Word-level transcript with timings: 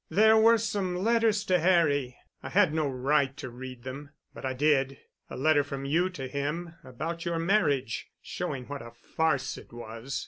"There 0.09 0.35
were 0.35 0.57
some 0.57 0.95
letters 0.95 1.43
to 1.43 1.59
Harry. 1.59 2.17
I 2.41 2.49
had 2.49 2.73
no 2.73 2.87
right 2.87 3.37
to 3.37 3.51
read 3.51 3.83
them. 3.83 4.09
But 4.33 4.45
I 4.47 4.53
did. 4.53 4.97
A 5.29 5.37
letter 5.37 5.63
from 5.63 5.85
you 5.85 6.09
to 6.09 6.27
him—about 6.27 7.23
your 7.23 7.37
marriage—showing 7.37 8.65
what 8.67 8.81
a 8.81 8.89
farce 8.89 9.59
it 9.59 9.71
was. 9.71 10.19